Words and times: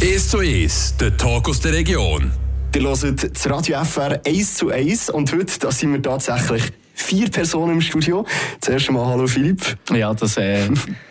1 0.00 0.28
zu 0.28 0.38
1, 0.38 0.94
der 1.00 1.16
Talk 1.16 1.48
aus 1.48 1.58
der 1.58 1.72
Region. 1.72 2.30
Ihr 2.72 2.82
hört 2.82 3.02
das 3.02 3.50
Radio 3.50 3.82
FR 3.82 4.20
1 4.24 4.54
zu 4.54 4.68
1 4.70 5.10
und 5.10 5.32
heute 5.32 5.58
da 5.58 5.72
sind 5.72 5.92
wir 5.92 6.00
tatsächlich 6.00 6.62
vier 6.94 7.28
Personen 7.28 7.72
im 7.72 7.80
Studio. 7.80 8.24
Zuerst 8.60 8.86
einmal 8.88 9.06
hallo 9.06 9.26
Philipp. 9.26 9.76
Ja, 9.92 10.14
das, 10.14 10.36
äh, 10.36 10.68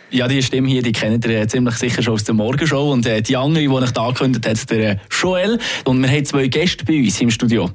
ja, 0.08 0.26
die 0.26 0.42
Stimme 0.42 0.68
hier, 0.68 0.80
die 0.80 0.92
kennt 0.92 1.26
ihr 1.26 1.42
äh, 1.42 1.46
ziemlich 1.46 1.74
sicher 1.74 2.00
schon 2.00 2.14
aus 2.14 2.24
der 2.24 2.34
Morgenshow. 2.34 2.90
Und 2.90 3.04
äh, 3.04 3.20
die 3.20 3.36
andere, 3.36 3.68
die 3.68 3.84
ich 3.84 3.90
da 3.90 4.06
angekündigt 4.06 4.46
habe, 4.46 4.54
ist 4.54 4.70
der 4.70 4.92
äh, 4.92 4.96
Joel. 5.10 5.58
Und 5.84 6.00
wir 6.00 6.08
haben 6.08 6.24
zwei 6.24 6.46
Gäste 6.46 6.86
bei 6.86 6.98
uns 6.98 7.20
im 7.20 7.30
Studio. 7.30 7.70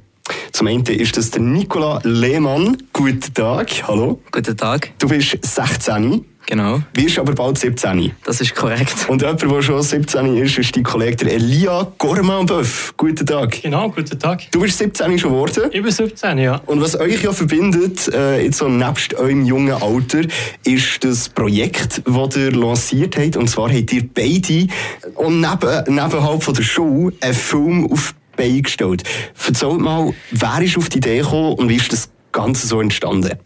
Zum 0.52 0.66
einen 0.66 0.84
ist 0.84 1.16
das 1.16 1.30
der 1.30 1.44
Nicola 1.44 2.00
Lehmann. 2.04 2.78
Guten 2.92 3.34
Tag, 3.36 3.88
hallo. 3.88 4.20
Guten 4.32 4.58
Tag. 4.58 4.92
Du 4.98 5.08
bist 5.08 5.38
16. 5.42 6.26
Genau. 6.46 6.82
Wirst 6.94 7.20
aber 7.20 7.34
bald 7.34 7.58
17. 7.58 8.12
Das 8.26 8.42
ist 8.42 8.54
korrekt. 8.54 8.94
Und 9.08 9.22
jemand, 9.22 9.42
der 9.42 9.62
schon 9.62 9.82
17 9.82 10.38
ist, 10.38 10.58
ist 10.58 10.76
dein 10.76 10.84
Kollege 10.84 11.16
der 11.18 11.34
Elia 11.34 11.88
Gormanböff. 11.98 12.94
Guten 12.98 13.26
Tag. 13.26 13.62
Genau, 13.62 13.90
guten 13.90 14.20
Tag. 14.20 14.52
Du 14.52 14.60
bist 14.62 14.78
17 14.78 15.18
schon 15.20 15.32
geworden. 15.32 15.70
Ich 15.72 15.82
bin 15.82 15.92
17, 15.92 16.38
ja. 16.38 16.62
Und 16.66 16.82
was 16.82 17.00
euch 17.00 17.24
ja 17.24 17.32
verbindet, 17.32 18.08
äh, 18.14 18.44
jetzt 18.44 18.58
so 18.58 18.68
nebst 18.68 19.14
eurem 19.14 19.46
jungen 19.46 19.74
Alter, 19.74 20.22
ist 20.66 21.04
das 21.04 21.30
Projekt, 21.30 22.02
das 22.06 22.36
ihr 22.36 22.52
lanciert 22.52 23.18
habt. 23.18 23.38
Und 23.38 23.50
zwar 23.50 23.72
habt 23.72 23.94
ihr 23.94 24.08
beide 24.14 24.68
und 25.16 25.42
neben, 25.42 25.96
nebenhalb 25.96 26.44
von 26.44 26.54
der 26.54 26.64
Schule 26.64 27.16
einen 27.22 27.34
Film 27.34 27.92
auf 27.92 28.14
die 28.14 28.44
Beine 28.44 28.62
gestellt. 28.62 29.04
Erzählt 29.46 29.80
mal, 29.80 30.14
wer 30.32 30.62
ist 30.62 30.78
auf 30.78 30.90
die 30.90 30.98
Idee 30.98 31.20
gekommen 31.20 31.54
und 31.54 31.70
wie 31.70 31.76
ist 31.76 31.92
das 31.94 32.10
Ganze 32.32 32.68
so 32.68 32.82
entstanden? 32.82 33.38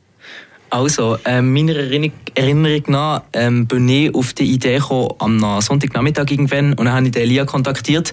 Also, 0.69 1.17
äh, 1.23 1.41
meiner 1.41 1.75
Erinnerung, 1.75 2.11
Erinnerung 2.35 2.83
nach 2.87 3.23
ähm, 3.33 3.67
bin 3.67 3.87
ich 3.87 4.13
auf 4.13 4.33
die 4.33 4.51
Idee 4.51 4.79
gekommen 4.79 5.13
am 5.19 5.61
Sonntagnachmittag 5.61 6.29
irgendwann 6.29 6.73
und 6.73 6.85
dann 6.85 6.91
habe 6.91 7.05
ich 7.05 7.11
den 7.13 7.23
Elia 7.23 7.45
kontaktiert, 7.45 8.11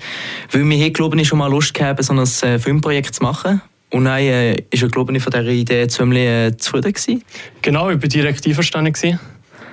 weil 0.52 0.64
wir 0.64 0.77
hier, 0.77 0.92
glaube 0.92 1.20
ich, 1.20 1.27
schon 1.27 1.38
mal 1.38 1.50
Lust 1.50 1.74
gehabt 1.74 2.02
so 2.04 2.12
ein 2.12 2.20
äh, 2.20 2.58
Filmprojekt 2.58 3.14
zu 3.14 3.22
machen. 3.22 3.60
Und 3.91 4.05
dann 4.06 4.19
äh, 4.19 4.55
ist 4.70 4.82
er, 4.82 4.88
glaube 4.88 5.16
ich, 5.16 5.22
von 5.22 5.32
dieser 5.32 5.47
Idee 5.47 5.86
ziemlich 5.88 6.27
äh, 6.27 6.56
zufrieden 6.56 6.92
gewesen. 6.92 7.25
Genau, 7.60 7.91
ich 7.91 8.00
war 8.00 8.08
direkt 8.08 8.47
einverstanden. 8.47 8.92
Gewesen. 8.92 9.19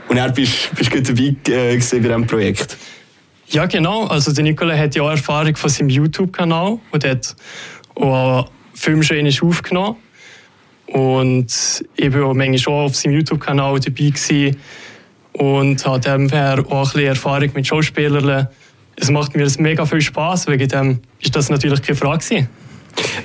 Und 0.07 0.17
er 0.17 0.29
bist, 0.29 0.75
bist 0.75 0.93
du 0.93 1.01
dabei 1.01 1.35
äh, 1.47 1.77
bei 1.77 1.99
diesem 1.99 2.27
Projekt? 2.27 2.77
Ja, 3.47 3.65
genau. 3.65 4.05
Also 4.07 4.31
der 4.33 4.43
Nicola 4.43 4.77
hat 4.77 4.95
ja 4.95 5.03
auch 5.03 5.09
Erfahrung 5.09 5.55
von 5.55 5.69
seinem 5.69 5.89
YouTube-Kanal 5.89 6.79
und 6.91 7.05
hat 7.05 7.35
auch 7.95 8.49
Film 8.73 9.03
schon 9.03 9.27
aufgenommen. 9.27 9.97
Und 10.91 11.85
ich 11.95 12.13
war 12.13 12.25
auch 12.25 12.33
manchmal 12.33 12.57
schon 12.57 12.73
auf 12.73 12.95
seinem 12.95 13.13
YouTube-Kanal 13.13 13.79
dabei 13.79 14.09
gewesen 14.09 14.57
und 15.33 15.85
habe 15.85 15.99
daher 15.99 16.59
auch 16.59 16.71
ein 16.71 16.83
bisschen 16.83 17.05
Erfahrung 17.05 17.49
mit 17.53 17.67
Schauspielern. 17.67 18.47
Es 18.97 19.09
macht 19.09 19.35
mir 19.35 19.47
mega 19.57 19.85
viel 19.85 20.01
Spaß, 20.01 20.47
wegen 20.47 20.67
dem 20.67 20.99
ist 21.19 21.35
das 21.35 21.49
natürlich 21.49 21.81
keine 21.81 21.97
Frage 21.97 22.23
gewesen. 22.23 22.49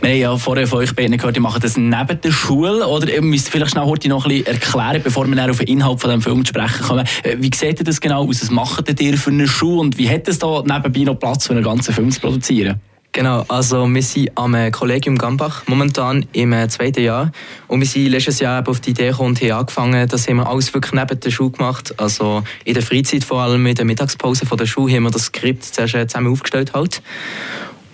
Wir 0.00 0.10
haben 0.10 0.18
ja 0.20 0.36
vorher 0.36 0.66
von 0.66 0.78
euch 0.78 0.94
beiden 0.94 1.16
gehört, 1.16 1.36
ihr 1.36 1.42
macht 1.42 1.64
das 1.64 1.76
neben 1.76 2.20
der 2.20 2.30
Schule. 2.30 2.86
Oder 2.86 3.12
ihr 3.12 3.22
müsst 3.22 3.48
vielleicht 3.48 3.72
schnell 3.72 3.84
heute 3.84 4.08
noch 4.08 4.24
ein 4.24 4.46
erklären, 4.46 5.02
bevor 5.02 5.26
wir 5.26 5.50
auf 5.50 5.58
den 5.58 5.66
Inhalt 5.66 6.00
von 6.00 6.10
dem 6.10 6.22
Film 6.22 6.44
sprechen 6.44 6.82
kommen. 6.86 7.06
Äh, 7.24 7.36
wie 7.40 7.50
sieht 7.52 7.80
ihr 7.80 7.84
das 7.84 8.00
genau 8.00 8.28
aus? 8.28 8.42
Was 8.42 8.50
macht 8.50 9.00
ihr 9.00 9.18
für 9.18 9.30
eine 9.30 9.48
Schule 9.48 9.80
und 9.80 9.98
wie 9.98 10.08
hat 10.08 10.28
es 10.28 10.38
da 10.38 10.62
nebenbei 10.62 11.00
noch 11.00 11.18
Platz, 11.18 11.46
für 11.48 11.52
einen 11.52 11.64
ganzen 11.64 11.92
Film 11.92 12.10
zu 12.12 12.20
produzieren? 12.20 12.80
Genau, 13.16 13.46
also 13.48 13.88
wir 13.88 14.02
sind 14.02 14.30
am 14.34 14.52
äh, 14.52 14.70
Kollegium 14.70 15.16
Gambach 15.16 15.66
momentan 15.68 16.26
im 16.34 16.52
äh, 16.52 16.68
zweiten 16.68 17.02
Jahr. 17.02 17.32
Und 17.66 17.80
wir 17.80 17.86
sind 17.86 18.08
letztes 18.08 18.40
Jahr 18.40 18.68
auf 18.68 18.80
die 18.80 18.90
Idee 18.90 19.08
gekommen 19.08 19.30
und 19.30 19.40
haben 19.40 19.52
angefangen, 19.52 20.06
das 20.06 20.28
haben 20.28 20.36
wir 20.36 20.46
alles 20.46 20.74
wirklich 20.74 20.92
neben 20.92 21.18
der 21.18 21.30
Schule 21.30 21.52
gemacht, 21.52 21.98
also 21.98 22.42
in 22.66 22.74
der 22.74 22.82
Freizeit 22.82 23.24
vor 23.24 23.40
allem, 23.40 23.64
in 23.64 23.74
der 23.74 23.86
Mittagspause 23.86 24.44
von 24.44 24.58
der 24.58 24.66
Schule 24.66 24.92
haben 24.94 25.04
wir 25.04 25.10
das 25.10 25.22
Skript 25.22 25.64
zuerst 25.64 25.94
äh, 25.94 26.06
zusammen 26.06 26.30
aufgestellt 26.30 26.74
halt. 26.74 27.00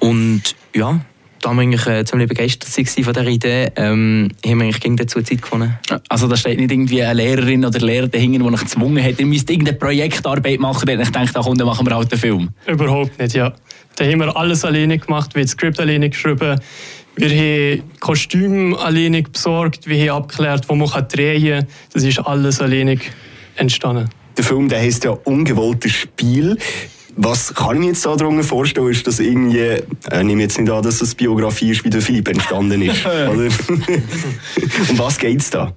Und 0.01 0.57
ja, 0.75 0.99
da 1.43 1.53
wir 1.53 1.61
eigentlich 1.61 1.87
äh, 1.87 2.05
ziemlich 2.05 2.29
begeistert 2.29 2.71
von 2.71 2.85
dieser 3.13 3.27
Idee, 3.27 3.73
ähm, 3.77 4.31
haben 4.47 4.59
wir 4.59 4.65
eigentlich 4.65 4.81
gegen 4.81 4.97
dazu 4.97 5.21
Zeit 5.21 5.43
gefunden. 5.43 5.77
Also 6.09 6.29
da 6.29 6.37
steht 6.37 6.59
nicht 6.59 6.71
irgendwie 6.71 7.03
eine 7.03 7.15
Lehrerin 7.15 7.65
oder 7.65 7.79
Lehrer 7.81 8.09
dahinter, 8.09 8.39
die 8.39 8.45
euch 8.45 8.61
gezwungen 8.61 9.05
hat, 9.05 9.19
ihr 9.19 9.27
müsst 9.27 9.51
irgendeine 9.51 9.77
Projektarbeit 9.77 10.61
machen, 10.61 10.89
und 10.89 11.01
ich 11.01 11.11
denke, 11.11 11.33
da 11.33 11.41
kommt, 11.41 11.61
dann 11.61 11.67
machen 11.67 11.87
wir 11.87 11.95
halt 11.95 12.11
einen 12.11 12.21
Film. 12.21 12.49
Überhaupt 12.67 13.19
nicht, 13.19 13.35
ja. 13.35 13.53
Da 13.97 14.05
haben 14.05 14.21
wir 14.21 14.35
alles 14.37 14.65
alleine 14.65 14.99
gemacht, 14.99 15.35
wir 15.35 15.41
haben 15.41 15.47
das 15.47 15.53
Skript 15.53 15.81
alleine 15.81 16.09
geschrieben, 16.09 16.59
wir 17.17 17.29
haben 17.29 17.83
Kostüme 18.01 18.79
alleine 18.79 19.23
besorgt, 19.23 19.87
wir 19.87 20.13
haben 20.13 20.23
abgeklärt, 20.23 20.69
wo 20.69 20.75
man 20.75 20.89
drehen 21.09 21.59
kann. 21.59 21.67
Das 21.93 22.05
ist 22.05 22.19
alles 22.21 22.61
alleine 22.61 22.99
entstanden. 23.57 24.09
Der 24.37 24.45
Film 24.45 24.69
der 24.69 24.81
heißt 24.81 25.05
ja 25.05 25.11
«Ungewolltes 25.11 25.93
Spiel». 25.93 26.57
Was 27.17 27.55
kann 27.55 27.75
ich 27.75 27.81
mir 27.81 27.87
jetzt 27.89 28.07
darunter 28.07 28.43
vorstellen, 28.43 28.89
ist, 28.89 29.07
dass 29.07 29.21
irgendwie, 29.21 29.59
äh, 29.59 29.83
ich 30.11 30.23
nehme 30.23 30.43
jetzt 30.43 30.59
nicht 30.59 30.71
an, 30.71 30.83
dass 30.83 30.99
das 30.99 31.15
Biografie 31.15 31.71
ist, 31.71 31.85
wie 31.85 31.91
der 31.91 32.01
Philipp 32.01 32.29
entstanden 32.29 32.81
ist. 32.83 33.05
Oder? 33.07 33.49
um 34.91 34.99
was 34.99 35.19
geht 35.19 35.41
es 35.41 35.51
da? 35.51 35.73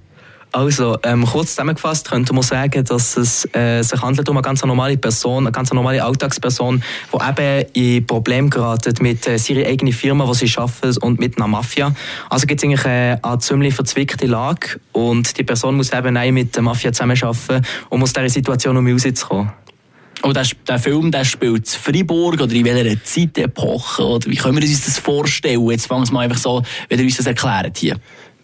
Also, 0.52 0.96
ähm, 1.02 1.26
kurz 1.26 1.50
zusammengefasst 1.50 2.08
könnte 2.08 2.32
man 2.32 2.42
sagen, 2.42 2.82
dass 2.82 3.18
es 3.18 3.46
äh, 3.54 3.82
sich 3.82 4.00
handelt 4.00 4.26
um 4.30 4.36
eine 4.38 4.42
ganz 4.42 4.64
normale 4.64 4.96
Person, 4.96 5.44
eine 5.44 5.52
ganz 5.52 5.70
normale 5.70 6.02
Alltagsperson, 6.02 6.82
die 7.12 7.28
eben 7.28 7.66
in 7.74 8.06
Probleme 8.06 8.48
geraten 8.48 8.94
mit 9.00 9.26
äh, 9.26 9.36
ihrer 9.48 9.68
eigenen 9.68 9.92
Firma, 9.92 10.24
die 10.24 10.46
sie 10.46 10.56
arbeiten 10.56 10.96
und 11.02 11.20
mit 11.20 11.36
einer 11.36 11.46
Mafia. 11.46 11.94
Also 12.30 12.46
gibt 12.46 12.62
es 12.62 12.64
eigentlich 12.64 12.86
äh, 12.86 13.18
eine 13.20 13.38
ziemlich 13.40 13.74
verzwickte 13.74 14.26
Lage 14.26 14.80
und 14.92 15.36
die 15.36 15.44
Person 15.44 15.76
muss 15.76 15.92
eben 15.92 16.16
auch 16.16 16.30
mit 16.30 16.56
der 16.56 16.62
Mafia 16.62 16.90
zusammenarbeiten, 16.90 17.66
um 17.90 18.02
aus 18.02 18.14
dieser 18.14 18.30
Situation 18.30 18.78
um 18.78 18.86
rauszukommen. 18.86 19.52
Oh, 20.22 20.32
der, 20.32 20.46
der 20.66 20.78
Film 20.78 21.10
der 21.10 21.24
spielt 21.24 21.58
in 21.58 21.64
Freiburg 21.64 22.40
oder 22.40 22.52
in 22.52 22.64
welcher 22.64 23.02
Zeitepoche? 23.04 24.02
Oder 24.02 24.30
wie 24.30 24.36
können 24.36 24.56
wir 24.56 24.62
uns 24.62 24.84
das 24.84 24.98
vorstellen? 24.98 25.68
Jetzt 25.70 25.86
fangen 25.86 26.06
wir 26.06 26.12
mal 26.12 26.20
einfach 26.24 26.38
so, 26.38 26.62
wie 26.88 26.94
ihr 26.94 27.04
uns 27.04 27.16
das 27.16 27.26
erklärt 27.26 27.76
hier. 27.76 27.96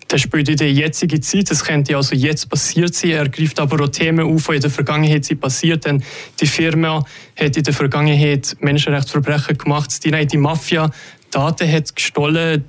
Das 0.09 0.21
spielt 0.21 0.49
in 0.51 0.57
der 0.59 0.71
jetzigen 0.71 1.23
Zeit, 1.23 1.51
das 1.51 1.65
könnte 1.65 1.97
also 1.97 2.15
jetzt 2.15 2.51
passiert 2.51 2.95
sein. 2.95 3.13
Er 3.13 3.29
greift 3.31 3.59
aber 3.59 3.83
auch 3.83 3.89
Themen 3.89 4.27
auf, 4.27 4.47
die 4.47 4.57
in 4.57 4.61
der 4.61 4.71
Vergangenheit 4.71 5.25
sind 5.25 5.41
passiert. 5.41 5.87
Denn 5.87 6.03
die 6.39 6.47
Firma 6.47 7.03
hat 7.41 7.57
in 7.57 7.63
der 7.63 7.73
Vergangenheit 7.73 8.55
Menschenrechtsverbrechen 8.61 9.57
gemacht. 9.57 10.05
Die, 10.05 10.27
die 10.27 10.37
Mafia 10.37 10.91
Daten 11.31 11.73
hat 11.73 11.97
gestohlen, 11.97 12.65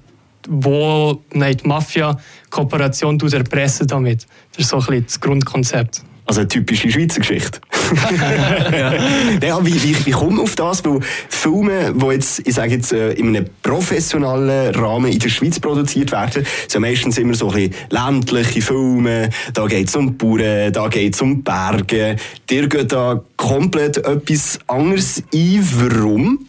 wo 0.47 1.21
die 1.33 1.67
Mafia 1.67 2.17
Kooperation 2.49 3.19
erpressen 3.19 3.87
damit. 3.87 4.25
Das 4.51 4.65
ist 4.65 4.69
so 4.69 4.77
ein 4.77 4.85
bisschen 4.85 5.05
das 5.05 5.19
Grundkonzept. 5.19 6.01
Also 6.25 6.41
eine 6.41 6.47
typische 6.47 6.89
Schweizer 6.89 7.19
Geschichte. 7.19 7.59
ja. 9.41 9.65
wie, 9.65 9.83
wie, 9.83 10.05
wie 10.05 10.11
kommt 10.11 10.33
man 10.33 10.41
auf 10.41 10.55
das? 10.55 10.83
Weil 10.85 10.99
Filme, 11.27 11.93
die 11.93 12.05
jetzt, 12.05 12.47
ich 12.47 12.53
sage 12.53 12.75
jetzt, 12.75 12.93
äh, 12.93 13.11
in 13.13 13.27
einem 13.27 13.45
professionellen 13.61 14.73
Rahmen 14.73 15.11
in 15.11 15.19
der 15.19 15.29
Schweiz 15.29 15.59
produziert 15.59 16.11
werden, 16.11 16.45
sind 16.67 16.81
meistens 16.81 17.17
immer 17.17 17.33
so 17.33 17.49
ein 17.49 17.69
bisschen 17.69 17.75
ländliche 17.89 18.61
Filme. 18.61 19.29
Da 19.53 19.65
geht 19.65 19.89
es 19.89 19.95
um 19.95 20.17
Bauern, 20.17 20.71
da 20.71 20.87
geht 20.87 21.13
es 21.13 21.21
um 21.21 21.43
Berge. 21.43 22.15
Dir 22.49 22.69
geht 22.69 22.93
da 22.93 23.21
komplett 23.35 23.97
etwas 23.97 24.59
anderes 24.67 25.23
ein. 25.33 25.69
Warum? 25.73 26.47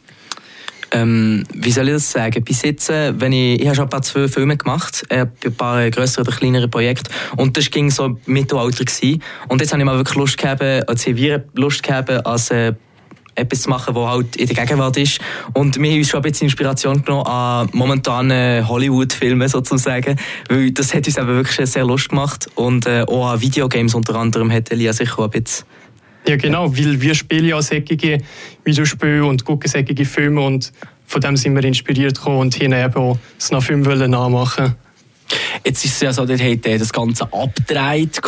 Ähm, 0.95 1.43
wie 1.53 1.73
soll 1.73 1.89
ich 1.89 1.95
das 1.95 2.13
sagen? 2.13 2.45
Bis 2.45 2.63
jetzt, 2.63 2.89
äh, 2.89 3.13
wenn 3.19 3.33
ich, 3.33 3.61
ich 3.61 3.67
habe 3.67 3.75
schon 3.75 3.87
ein 3.87 3.91
paar 3.91 4.03
zwei 4.03 4.29
Filme 4.29 4.57
gemacht, 4.57 5.05
äh, 5.09 5.27
ein 5.45 5.55
paar 5.55 5.91
größere 5.91 6.23
oder 6.23 6.33
kleinere 6.33 6.69
Projekte 6.69 7.11
und 7.37 7.57
das 7.57 7.69
ging 7.69 7.91
so 7.91 8.17
Mittelalter 8.27 8.85
gewesen. 8.85 9.21
Und 9.49 9.61
jetzt 9.61 9.73
habe 9.73 9.83
ich 9.83 9.87
mal 9.87 9.97
wirklich 9.97 10.17
Lust 10.17 10.39
gehabt, 10.39 10.63
also 10.63 11.17
wir 11.17 11.45
Lust 11.55 11.83
gehabt, 11.83 12.11
als 12.25 12.53
äh, 12.53 12.75
etwas 13.35 13.63
zu 13.63 13.71
machen, 13.71 13.95
was 13.97 14.09
halt 14.09 14.37
in 14.37 14.47
der 14.47 14.55
Gegenwart 14.55 14.97
ist. 14.97 15.21
Und 15.53 15.81
wir 15.81 15.91
haben 15.91 15.99
uns 15.99 16.09
schon 16.09 16.21
ein 16.21 16.31
bisschen 16.31 16.47
Inspiration 16.47 17.03
genommen 17.03 17.27
an 17.27 17.69
momentanen 17.73 18.69
Hollywood-Filmen 18.69 19.49
sozusagen, 19.49 20.17
weil 20.49 20.71
das 20.71 20.95
hat 20.95 21.09
uns 21.09 21.19
eben 21.19 21.27
wirklich 21.27 21.69
sehr 21.69 21.85
Lust 21.85 22.09
gemacht 22.09 22.49
und 22.55 22.87
äh, 22.87 23.03
auch 23.03 23.31
an 23.33 23.41
Videogames 23.41 23.95
unter 23.95 24.15
anderem 24.15 24.53
hat 24.53 24.71
Elia 24.71 24.93
sicher 24.93 25.19
auch 25.19 25.25
ein 25.25 25.31
bisschen 25.31 25.67
ja, 26.27 26.37
genau, 26.37 26.77
weil 26.77 27.01
wir 27.01 27.15
spielen 27.15 27.47
ja 27.47 27.61
säckige 27.61 28.19
Videospiele 28.65 29.25
und 29.25 29.45
gucken 29.45 29.71
säckige 29.71 30.05
Filme 30.05 30.41
und 30.41 30.73
von 31.07 31.21
dem 31.21 31.37
sind 31.37 31.55
wir 31.55 31.65
inspiriert 31.65 32.17
gekommen 32.17 32.39
und 32.39 32.59
haben 32.61 32.73
eben 32.73 32.95
auch 32.95 33.19
das 33.39 33.51
nach 33.51 33.63
Film 33.63 33.83
nachmachen 33.83 34.75
Jetzt 35.65 35.85
ist 35.85 35.95
es 35.95 36.01
ja 36.01 36.13
so, 36.13 36.25
ihr 36.25 36.39
habt 36.39 36.67
das 36.67 36.93
Ganze 36.93 37.25
abgedreht. 37.33 38.21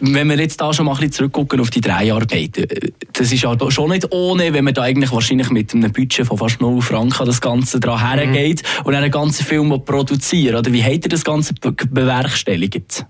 Wenn 0.00 0.28
wir 0.28 0.38
jetzt 0.38 0.60
da 0.60 0.72
schon 0.72 0.86
mal 0.86 0.92
ein 0.92 0.98
bisschen 0.98 1.12
zurückgucken 1.12 1.60
auf 1.60 1.70
die 1.70 1.80
drei 1.80 2.12
Arbeit, 2.12 2.56
äh, 2.58 2.92
das 3.12 3.32
ist 3.32 3.42
ja 3.42 3.56
schon 3.70 3.90
nicht 3.90 4.12
ohne, 4.12 4.52
wenn 4.52 4.64
man 4.64 4.74
da 4.74 4.82
eigentlich 4.82 5.12
wahrscheinlich 5.12 5.50
mit 5.50 5.74
einem 5.74 5.92
Budget 5.92 6.26
von 6.26 6.38
fast 6.38 6.60
0 6.60 6.80
Franken 6.82 7.26
das 7.26 7.40
Ganze 7.40 7.80
dran 7.80 7.98
mhm. 7.98 8.32
hergeht 8.32 8.62
und 8.84 8.94
einen 8.94 9.10
ganzen 9.10 9.44
Film 9.44 9.70
produziert. 9.84 10.54
Oder 10.54 10.72
wie 10.72 10.82
habt 10.82 11.04
ihr 11.04 11.08
das 11.08 11.24
Ganze 11.24 11.54
bewerkstelligt? 11.54 13.06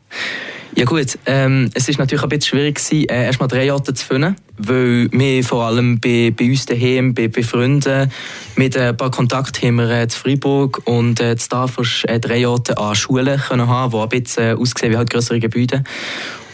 Ja 0.76 0.86
gut, 0.86 1.18
ähm, 1.26 1.70
es 1.74 1.88
ist 1.88 2.00
natürlich 2.00 2.24
ein 2.24 2.28
bisschen 2.28 2.48
schwierig 2.48 2.74
gewesen, 2.74 3.08
äh, 3.08 3.26
erstmal 3.26 3.48
drei 3.48 3.72
Orte 3.72 3.94
zu 3.94 4.04
finden, 4.04 4.34
weil 4.58 5.08
wir 5.12 5.44
vor 5.44 5.66
allem 5.66 6.00
bei, 6.00 6.34
bei 6.36 6.46
uns 6.46 6.66
daheim, 6.66 7.14
bei, 7.14 7.28
bei 7.28 7.44
Freunden, 7.44 8.10
mit 8.56 8.76
ein 8.76 8.96
paar 8.96 9.12
Kontakten 9.12 9.68
haben 9.68 9.76
wir 9.76 9.90
äh, 9.90 10.08
zu 10.08 10.18
Freiburg 10.18 10.82
und 10.84 11.20
äh, 11.20 11.36
zu 11.36 11.48
Tafers 11.48 12.02
äh, 12.08 12.18
drei 12.18 12.48
Orte 12.48 12.76
an 12.76 12.96
Schulen 12.96 13.38
können 13.38 13.68
haben, 13.68 13.92
die 13.92 13.98
ein 13.98 14.08
bisschen 14.08 14.42
äh, 14.42 14.60
aussehen 14.60 14.90
wie 14.90 14.96
halt 14.96 15.10
größere 15.10 15.38
Gebäude. 15.38 15.84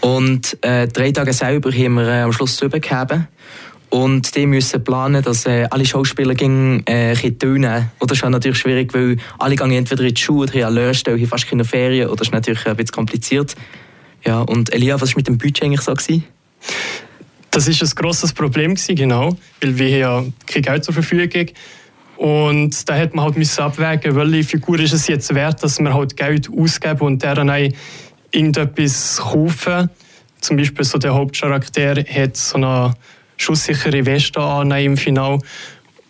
Und 0.03 0.59
äh, 0.61 0.87
drei 0.89 1.13
Tage 1.13 1.33
selber 1.33 1.73
haben 1.73 1.95
wir 1.95 2.07
äh, 2.07 2.21
am 2.21 2.33
Schluss 2.33 2.57
zu 2.57 2.67
übergeben. 2.67 3.27
Und 3.89 4.37
die 4.37 4.47
müssen 4.47 4.85
planen, 4.85 5.23
dass 5.23 5.47
äh, 5.47 5.67
alle 5.71 5.87
Schauspieler 5.87 6.35
gegen, 6.35 6.87
äh, 6.87 7.15
tönen. 7.33 7.91
Und 7.99 8.11
das 8.11 8.19
ist 8.19 8.29
natürlich 8.29 8.59
schwierig, 8.59 8.93
weil 8.93 9.17
alle 9.39 9.57
gehen 9.57 9.73
entweder 9.73 10.05
in 10.05 10.15
die 10.15 10.21
Schule 10.21 10.43
oder 10.43 10.69
in 10.69 10.75
Lehrstelle, 10.75 11.17
hier 11.17 11.27
fast 11.27 11.49
keine 11.49 11.65
Ferien. 11.65 12.09
Oder 12.09 12.17
das 12.17 12.29
ist 12.29 12.33
natürlich 12.33 12.67
ein 12.67 12.77
bisschen 12.77 12.93
kompliziert. 12.93 13.57
Ja, 14.25 14.41
und 14.41 14.73
Elia, 14.73 15.01
was 15.01 15.11
war 15.11 15.17
mit 15.17 15.29
dem 15.29 15.39
Budget 15.39 15.65
eigentlich 15.65 15.81
so? 15.81 15.95
Gewesen? 15.95 16.25
Das 17.51 17.67
ist 17.67 17.83
ein 17.83 17.91
grosses 17.97 18.33
Problem 18.33 18.75
gewesen, 18.75 18.95
genau, 18.95 19.37
weil 19.61 19.79
wir 19.79 19.89
ja 19.89 20.25
kein 20.47 20.63
Geld 20.63 20.85
zur 20.85 20.95
Verfügung 20.95 21.49
und 22.21 22.87
da 22.87 22.99
hat 22.99 23.15
man 23.15 23.25
halt 23.25 23.39
müssen 23.39 23.63
abwägen, 23.63 24.15
welche 24.15 24.45
Figur 24.45 24.79
ist 24.79 24.93
es 24.93 25.07
jetzt 25.07 25.35
wert, 25.35 25.63
dass 25.63 25.81
man 25.81 25.95
halt 25.95 26.19
Geld 26.19 26.51
ausgeben 26.55 27.01
und 27.01 27.23
der 27.23 27.35
dann 27.35 27.73
irgendetwas 28.31 29.17
kaufen. 29.17 29.89
Zum 30.39 30.59
Beispiel 30.59 30.85
so 30.85 30.99
der 30.99 31.15
Hauptcharakter 31.15 31.97
hat 31.97 32.37
so 32.37 32.57
eine 32.57 32.93
schusssichere 33.39 34.05
Weste 34.05 34.39
an 34.39 34.71
im 34.71 34.99
Finale. 34.99 35.39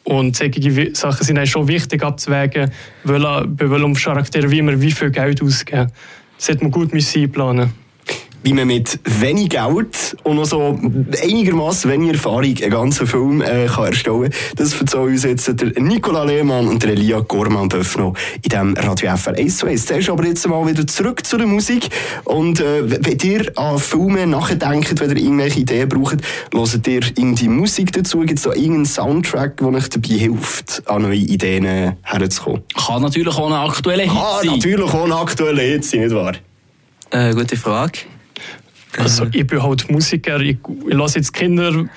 Und 0.03 0.35
solche 0.35 0.95
Sachen 0.97 1.25
sind 1.25 1.49
schon 1.49 1.69
wichtig 1.69 2.03
abzuwägen, 2.03 2.73
weil, 3.05 3.47
bei 3.47 3.71
welchem 3.71 3.95
Charakter 3.95 4.51
wie 4.51 4.63
man 4.63 4.81
wie 4.83 4.91
viel 4.91 5.13
Geld 5.13 5.41
ausgeben. 5.41 5.93
Das 6.37 6.49
hätte 6.49 6.65
man 6.65 6.73
gut 6.73 6.93
einplanen 6.93 7.73
wie 8.43 8.55
man 8.55 8.67
mit 8.67 8.99
wenig 9.05 9.51
Geld 9.51 10.17
und 10.23 10.37
noch 10.37 10.45
so 10.45 10.79
einigermaßen 11.23 11.91
wenig 11.91 12.15
Erfahrung 12.15 12.43
einen 12.43 12.71
ganzen 12.71 13.07
Film 13.07 13.43
äh, 13.43 13.67
kann 13.67 13.87
erstellen 13.87 14.31
kann. 14.31 14.55
Das 14.57 14.81
erzählen 14.81 15.09
uns 15.09 15.25
jetzt 15.25 15.61
der 15.61 15.83
Nicola 15.83 16.25
Lehmann 16.25 16.69
und 16.69 16.83
der 16.83 16.91
Elia 16.91 17.21
Gorman-Böffno 17.21 18.15
in 18.43 18.49
diesem 18.49 18.75
Radio 18.75 19.17
FR 19.17 19.37
1 19.37 19.59
zu 19.59 19.67
1. 19.67 19.87
Zuerst 19.87 20.09
aber 20.11 20.25
jetzt 20.25 20.47
mal 20.49 20.67
wieder 20.67 20.87
zurück 20.87 21.25
zu 21.25 21.37
der 21.37 21.47
Musik. 21.47 21.89
Und 22.25 22.61
äh, 22.61 23.05
wenn 23.05 23.19
ihr 23.19 23.59
an 23.59 23.79
Filme 23.79 24.27
nachdenkt, 24.27 24.99
wenn 25.01 25.11
ihr 25.11 25.23
irgendwelche 25.23 25.61
Ideen 25.61 25.89
braucht, 25.89 26.19
hört 26.53 26.87
ihr 26.87 27.03
irgendwie 27.17 27.49
Musik 27.49 27.93
dazu? 27.93 28.21
Gibt 28.21 28.39
es 28.39 28.45
da 28.45 28.51
irgendeinen 28.51 28.87
Soundtrack, 28.87 29.59
der 29.59 29.69
euch 29.69 29.89
dabei 29.89 30.15
hilft, 30.15 30.83
an 30.89 31.03
neue 31.03 31.17
Ideen 31.17 31.65
äh, 31.65 31.93
herzukommen? 32.03 32.63
Kann 32.75 33.03
natürlich 33.03 33.37
auch 33.37 33.47
ein 33.47 33.69
aktueller 33.69 34.05
Hit 34.05 34.13
sein. 34.13 34.49
Kann 34.49 34.59
natürlich 34.59 34.83
auch 34.83 35.05
ein 35.05 35.13
aktueller 35.13 35.63
Hit 35.63 35.85
sein, 35.85 36.01
nicht 36.01 36.15
wahr? 36.15 36.33
Äh, 37.11 37.35
gute 37.35 37.57
Frage. 37.57 37.99
Also 38.97 39.27
ich 39.33 39.47
bin 39.47 39.63
halt 39.63 39.91
Musiker, 39.91 40.41
ich, 40.41 40.59
ich 40.89 40.95
lasse 40.95 41.19
jetzt 41.19 41.33
Kinder 41.33 41.89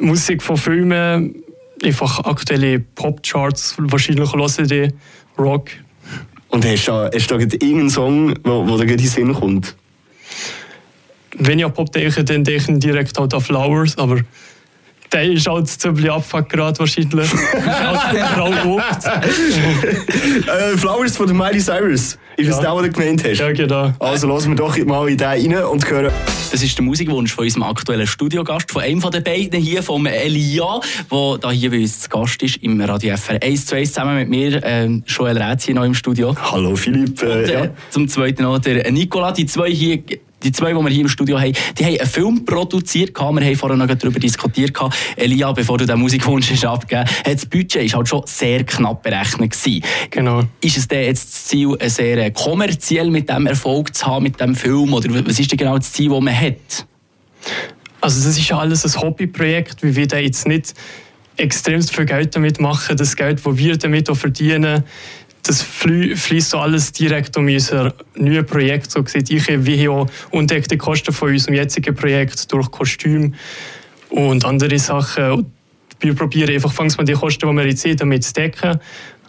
Musik 0.00 0.42
von 0.42 0.56
Filmen, 0.56 1.42
einfach 1.82 2.20
aktuelle 2.24 2.78
Popcharts, 2.80 3.74
wahrscheinlich 3.78 4.32
hören 4.32 4.66
die 4.66 4.88
Rock. 5.38 5.70
Und 6.48 6.64
hast 6.64 6.88
du, 6.88 6.92
hast 6.92 7.30
du 7.30 7.34
irgendeinen 7.34 7.90
Song, 7.90 8.34
wo, 8.44 8.66
wo 8.68 8.76
dir 8.76 8.92
in 8.92 8.96
den 8.96 9.06
Sinn 9.06 9.32
kommt? 9.34 9.74
Wenn 11.36 11.58
ich 11.58 11.64
an 11.64 11.74
Pop 11.74 11.92
denke, 11.92 12.24
dann 12.24 12.42
denke 12.44 12.72
ich 12.72 12.78
direkt 12.78 13.18
halt 13.18 13.34
an 13.34 13.40
Flowers, 13.40 13.98
aber 13.98 14.20
der 15.12 15.24
ist 15.24 15.46
halt 15.48 15.68
ziemlich 15.68 16.10
abfuck 16.10 16.48
gerade 16.48 16.78
wahrscheinlich. 16.78 17.32
äh, 20.46 20.76
Flowers 20.76 21.16
von 21.16 21.36
Miley 21.36 21.60
Cyrus. 21.60 22.18
Ist 22.36 22.46
ja. 22.46 22.50
das 22.50 22.60
der, 22.60 22.74
was 22.74 22.82
du 22.82 22.90
gemeint 22.90 23.24
hast? 23.24 23.38
Ja, 23.38 23.50
genau. 23.52 23.92
Also 23.98 24.28
lassen 24.28 24.50
wir 24.50 24.56
doch 24.56 24.76
mal 24.84 25.08
in 25.08 25.16
den 25.16 25.26
rein 25.26 25.56
und 25.64 25.90
hören. 25.90 26.12
Das 26.52 26.62
ist 26.62 26.78
der 26.78 26.84
Musikwunsch 26.84 27.32
von 27.34 27.44
unserem 27.44 27.64
aktuellen 27.64 28.06
Studiogast, 28.06 28.70
von 28.70 28.82
einem 28.82 29.00
der 29.00 29.20
beiden 29.20 29.60
hier, 29.60 29.82
vom 29.82 30.06
Elia, 30.06 30.80
der 31.10 31.38
da 31.38 31.50
hier 31.50 31.70
bei 31.70 31.80
uns 31.80 32.00
zu 32.00 32.08
Gast 32.08 32.42
ist 32.42 32.58
im 32.58 32.80
Radio 32.80 33.16
FR 33.16 33.42
1 33.42 33.66
zu 33.66 33.74
1 33.74 33.92
zusammen 33.92 34.16
mit 34.16 34.28
mir, 34.28 34.62
äh, 34.62 34.86
Joel 35.06 35.36
Rätzi 35.36 35.74
noch 35.74 35.84
im 35.84 35.94
Studio. 35.94 36.36
Hallo 36.40 36.76
Philipp. 36.76 37.20
Äh, 37.22 37.26
und, 37.26 37.32
äh, 37.32 37.52
ja. 37.52 37.70
Zum 37.90 38.06
zweiten 38.08 38.44
noch 38.44 38.58
der 38.58 38.90
Nicola, 38.92 39.32
die 39.32 39.46
zwei 39.46 39.70
hier 39.70 40.00
die 40.42 40.52
zwei, 40.52 40.72
die 40.72 40.78
wir 40.78 40.88
hier 40.88 41.02
im 41.02 41.08
Studio 41.08 41.40
haben, 41.40 41.52
die 41.78 41.84
haben 41.84 41.98
einen 41.98 42.08
Film 42.08 42.44
produziert. 42.44 43.18
Wir 43.18 43.26
haben 43.26 43.56
vorher 43.56 43.76
noch 43.76 43.86
darüber 43.86 44.20
diskutiert. 44.20 44.72
Elia, 45.16 45.52
bevor 45.52 45.78
du 45.78 45.86
den 45.86 45.98
Musikwunsch 45.98 46.50
hast 46.50 46.64
abgegeben 46.64 47.08
hast, 47.24 47.34
das 47.34 47.46
Budget 47.46 47.92
war 47.92 47.98
halt 47.98 48.08
schon 48.08 48.22
sehr 48.26 48.64
knapp 48.64 49.02
berechnet. 49.02 49.56
Genau. 50.10 50.42
Ist 50.60 50.76
es 50.76 50.88
denn 50.88 51.04
jetzt 51.04 51.28
das 51.28 51.44
Ziel, 51.46 51.76
sehr 51.86 52.30
kommerziell 52.30 53.10
mit 53.10 53.28
dem 53.28 53.46
Erfolg 53.46 53.94
zu 53.94 54.06
haben, 54.06 54.24
mit 54.24 54.40
dem 54.40 54.54
Film? 54.54 54.92
Oder 54.92 55.08
was 55.26 55.38
ist 55.38 55.50
denn 55.50 55.58
genau 55.58 55.76
das 55.76 55.92
Ziel, 55.92 56.10
das 56.10 56.20
man 56.20 56.38
hat? 56.38 56.86
Also 58.00 58.24
das 58.24 58.38
ist 58.38 58.48
ja 58.48 58.58
alles 58.58 58.84
ein 58.84 59.02
Hobbyprojekt. 59.02 59.82
Wir 59.82 59.96
wollen 59.96 60.24
jetzt 60.24 60.46
nicht 60.46 60.74
extremst 61.36 61.94
viel 61.94 62.04
Geld 62.04 62.34
damit 62.34 62.60
machen. 62.60 62.96
Das 62.96 63.16
Geld, 63.16 63.44
das 63.44 63.56
wir 63.56 63.76
damit 63.76 64.08
verdienen, 64.16 64.84
das 65.48 65.62
fließt 65.62 66.50
so 66.50 66.58
alles 66.58 66.92
direkt 66.92 67.34
um 67.38 67.46
unser 67.46 67.94
neues 68.16 68.44
Projekt. 68.44 68.90
So 68.90 69.02
sieht 69.06 69.30
ich 69.30 69.48
wie 69.48 69.88
auch 69.88 70.06
undeckte 70.30 70.76
Kosten 70.76 71.10
von 71.10 71.30
unserem 71.30 71.54
jetzigen 71.54 71.94
Projekt 71.94 72.52
durch 72.52 72.70
Kostüm 72.70 73.34
und 74.10 74.44
andere 74.44 74.78
Sachen. 74.78 75.50
Wir 76.00 76.14
probieren 76.14 76.54
einfach 76.54 76.70
fangs 76.70 76.98
die 76.98 77.12
Kosten, 77.14 77.48
die 77.48 77.56
wir 77.56 77.66
jetzt 77.66 77.80
sehen, 77.80 77.96
damit 77.96 78.24
zu 78.24 78.34
decken. 78.34 78.78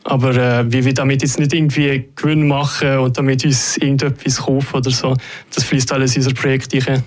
Aber 0.04 0.36
äh, 0.36 0.70
wie 0.70 0.84
wir 0.84 0.94
damit 0.94 1.22
jetzt 1.22 1.40
nicht 1.40 1.54
irgendwie 1.54 2.10
Gewinn 2.16 2.48
machen 2.48 2.98
und 3.00 3.18
damit 3.18 3.46
uns 3.46 3.78
irgendetwas 3.78 4.38
kaufen 4.38 4.76
oder 4.76 4.92
so, 4.92 5.16
das 5.56 5.64
fließt 5.64 5.92
alles 5.94 6.18
in 6.18 6.24
unser 6.24 6.34
Projekt 6.34 6.74
rein. 6.86 7.02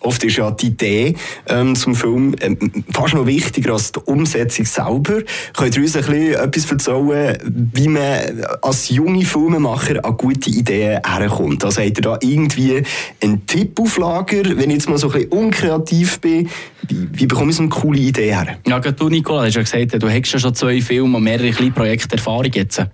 Oft 0.00 0.22
ist 0.24 0.36
ja 0.36 0.50
die 0.50 0.66
Idee 0.66 1.14
ähm, 1.48 1.74
zum 1.74 1.94
Film 1.94 2.34
ähm, 2.40 2.56
fast 2.92 3.14
noch 3.14 3.26
wichtiger 3.26 3.72
als 3.72 3.92
die 3.92 4.00
Umsetzung 4.00 4.64
selber. 4.64 5.22
Könnt 5.56 5.76
ihr 5.76 5.82
uns 5.82 5.96
ein 5.96 6.04
bisschen 6.04 6.34
etwas 6.34 6.70
erzählen, 6.70 7.38
wie 7.74 7.88
man 7.88 8.44
als 8.62 8.90
junge 8.90 9.24
Filmemacher 9.24 10.04
an 10.04 10.16
gute 10.16 10.50
Ideen 10.50 11.00
herkommt? 11.04 11.64
Also 11.64 11.82
habt 11.82 11.98
ihr 11.98 12.02
da 12.02 12.18
irgendwie 12.20 12.82
einen 13.22 13.44
Tipp 13.46 13.80
auf 13.80 13.98
Lager, 13.98 14.44
wenn 14.44 14.70
ich 14.70 14.76
jetzt 14.76 14.88
mal 14.88 14.98
so 14.98 15.08
ein 15.08 15.14
bisschen 15.14 15.32
unkreativ 15.32 16.20
bin? 16.20 16.48
Wie, 16.86 17.08
wie 17.12 17.26
bekomme 17.26 17.50
ich 17.50 17.56
so 17.56 17.62
eine 17.62 17.70
coole 17.70 17.98
Idee 17.98 18.34
her? 18.34 18.58
Ja, 18.66 18.78
du 18.78 19.08
Nicola, 19.08 19.46
hast 19.46 19.54
ja 19.54 19.62
gesagt, 19.62 20.00
du 20.00 20.08
hast 20.08 20.32
ja 20.32 20.38
schon 20.38 20.54
zwei 20.54 20.80
Filme 20.80 21.16
und 21.16 21.24
mehrere 21.24 21.50
kleine 21.50 21.72
Projekte 21.72 22.16
Erfahrung 22.16 22.52
jetzt. 22.52 22.84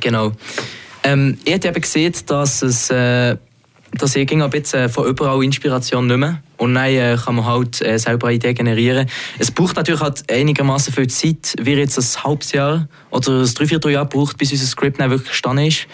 Genau. 0.00 0.32
Ähm, 1.04 1.38
ich 1.44 1.54
habe 1.54 1.68
eben 1.68 1.80
gesehen, 1.80 2.12
dass 2.26 2.62
es... 2.62 2.90
Äh 2.90 3.36
dass 3.92 4.14
ich 4.16 4.30
ein 4.30 4.50
bisschen 4.50 4.88
von 4.88 5.06
überall 5.06 5.42
Inspiration 5.42 6.06
nicht 6.06 6.16
mehr. 6.16 6.40
Und 6.56 6.74
dann 6.74 6.86
äh, 6.86 7.16
kann 7.22 7.36
man 7.36 7.44
halt 7.44 7.80
äh, 7.82 7.98
selber 7.98 8.28
eine 8.28 8.36
Idee 8.36 8.54
generieren. 8.54 9.08
Es 9.38 9.50
braucht 9.50 9.76
natürlich 9.76 10.00
halt 10.00 10.30
einigermaßen 10.30 10.92
viel 10.92 11.08
Zeit, 11.08 11.54
wie 11.60 11.72
jetzt 11.72 11.98
ein 11.98 12.24
halbes 12.24 12.52
Jahr 12.52 12.88
oder 13.10 13.40
ein 13.40 13.54
Dreivierteljahr 13.54 14.04
braucht, 14.04 14.36
bis 14.38 14.52
unser 14.52 14.66
Skript 14.66 15.00
dann 15.00 15.10
wirklich 15.10 15.30
gestanden 15.30 15.66
ist. 15.66 15.86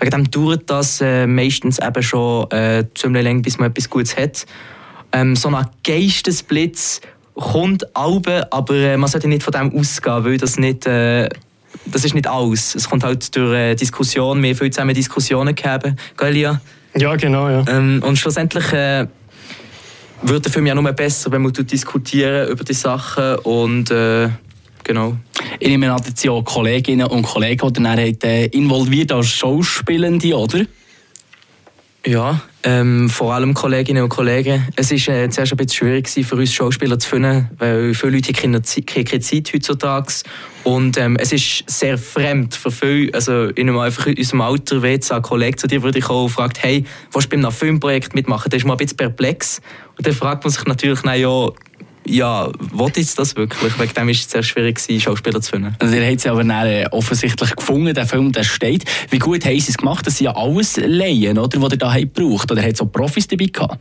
Wegen 0.00 0.10
dem 0.10 0.30
dauert 0.30 0.70
das 0.70 1.00
äh, 1.00 1.26
meistens 1.26 1.78
eben 1.78 2.02
schon 2.02 2.50
äh, 2.50 2.84
ziemlich 2.94 3.24
lang, 3.24 3.42
bis 3.42 3.58
man 3.58 3.70
etwas 3.70 3.90
Gutes 3.90 4.16
hat. 4.16 4.46
Ähm, 5.12 5.36
so 5.36 5.48
ein 5.48 5.66
Geistesblitz 5.84 7.00
kommt 7.34 7.96
Alben, 7.96 8.44
aber 8.50 8.96
man 8.96 9.08
sollte 9.08 9.28
nicht 9.28 9.42
von 9.42 9.52
dem 9.52 9.78
ausgehen, 9.78 10.24
weil 10.24 10.38
das 10.38 10.58
nicht... 10.58 10.86
Das 11.86 12.04
ist 12.04 12.14
nicht 12.14 12.26
alles. 12.28 12.74
Es 12.74 12.88
kommt 12.88 13.02
halt 13.02 13.34
durch 13.34 13.54
äh, 13.54 13.74
Diskussion, 13.74 14.42
wir 14.42 14.50
haben 14.50 14.56
viel 14.56 14.70
zusammen 14.70 14.94
Diskussionen 14.94 15.54
gehabt, 15.54 15.90
Galia. 16.16 16.60
Ja, 16.94 17.16
genau, 17.16 17.48
ja. 17.48 17.64
Ähm, 17.68 18.02
und 18.04 18.16
schlussendlich 18.16 18.72
äh, 18.72 19.06
wird 20.22 20.44
der 20.44 20.52
Film 20.52 20.66
ja 20.66 20.74
nur 20.74 20.92
besser, 20.92 21.32
wenn 21.32 21.42
wir 21.42 21.50
diskutieren 21.50 22.48
über 22.48 22.64
die 22.64 22.74
Sachen 22.74 23.36
und 23.40 23.90
äh, 23.90 24.28
genau. 24.84 25.16
Ich 25.58 25.68
nehme 25.68 25.92
an, 25.92 26.02
dass 26.02 26.26
auch 26.28 26.42
Kolleginnen 26.42 27.06
und 27.06 27.22
Kollegen, 27.22 27.72
die 27.72 27.82
dann 27.82 27.98
äh, 27.98 28.46
involviert 28.46 29.12
als 29.12 29.28
Schauspielende, 29.28 30.36
oder? 30.36 30.64
Ja, 32.04 32.40
ähm, 32.64 33.08
vor 33.08 33.34
allem 33.34 33.54
Kolleginnen 33.54 34.02
und 34.02 34.08
Kollegen. 34.08 34.68
Es 34.76 34.90
war 34.90 35.14
äh, 35.14 35.28
zuerst 35.30 35.52
ein 35.52 35.56
bisschen 35.56 35.70
schwierig 35.70 36.08
für 36.08 36.36
uns 36.36 36.52
Schauspieler 36.52 36.98
zu 36.98 37.08
finden, 37.08 37.50
weil 37.58 37.94
viele 37.94 38.12
Leute 38.12 38.32
haben 38.32 38.62
keine 38.86 39.20
Zeit 39.20 39.52
heutzutage. 39.52 40.12
Und 40.64 40.96
ähm, 40.96 41.16
es 41.16 41.32
ist 41.32 41.64
sehr 41.68 41.98
fremd 41.98 42.54
für 42.54 42.70
viele, 42.70 43.12
also 43.14 43.46
in 43.46 43.68
einem, 43.68 43.78
einfach 43.78 44.06
in 44.06 44.16
unserem 44.16 44.42
Alter, 44.42 44.82
wie 44.82 44.88
jetzt 44.88 45.10
ein 45.10 45.22
Kollege 45.22 45.56
zu 45.56 45.66
dir 45.66 45.82
würde 45.82 45.98
ich 45.98 46.08
auch 46.08 46.28
fragt, 46.28 46.62
hey, 46.62 46.84
willst 47.12 47.32
du 47.32 47.36
bei 47.36 47.42
einem 47.42 47.52
Filmprojekt 47.52 48.14
mitmachen? 48.14 48.48
Das 48.48 48.58
ist 48.58 48.66
mal 48.66 48.74
ein 48.74 48.78
bisschen 48.78 48.96
perplex. 48.96 49.60
Und 49.98 50.06
dann 50.06 50.14
fragt 50.14 50.44
man 50.44 50.52
sich 50.52 50.64
natürlich, 50.64 51.00
na 51.04 51.14
ja, 51.14 51.48
ja, 52.04 52.50
was 52.58 52.96
ist 52.96 53.18
das 53.18 53.36
wirklich? 53.36 53.78
Wegen 53.78 53.94
dem 53.94 54.06
war 54.06 54.10
es 54.10 54.28
sehr 54.28 54.42
schwierig, 54.42 54.80
Schauspieler 55.02 55.40
zu 55.40 55.50
finden. 55.50 55.76
Also 55.78 55.94
ihr 55.94 56.06
habt 56.06 56.20
sie 56.20 56.28
aber 56.28 56.44
dann 56.44 56.66
äh, 56.66 56.86
offensichtlich 56.90 57.54
gefunden, 57.54 57.94
der 57.94 58.06
Film, 58.06 58.32
der 58.32 58.44
steht. 58.44 58.84
Wie 59.10 59.18
gut 59.18 59.44
haben 59.44 59.58
sie 59.60 59.70
es 59.70 59.76
gemacht? 59.76 60.06
Das 60.06 60.18
sind 60.18 60.26
ja 60.26 60.36
alles 60.36 60.76
Laien, 60.76 61.38
oder, 61.38 61.58
die 61.58 61.74
ihr 61.74 61.78
da 61.78 61.96
braucht. 62.12 62.50
Oder 62.50 62.62
hat 62.62 62.74
es 62.74 62.80
auch 62.80 62.86
Profis 62.86 63.28
dabei 63.28 63.46
gehabt? 63.46 63.78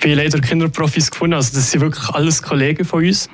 Wir 0.00 0.12
haben 0.12 0.18
leider 0.18 0.40
keine 0.40 0.68
Profis 0.68 1.10
gefunden. 1.10 1.34
Also 1.34 1.54
das 1.54 1.70
sind 1.70 1.80
wirklich 1.80 2.08
alles 2.10 2.42
Kollegen 2.42 2.84
von 2.84 3.04
uns. 3.04 3.28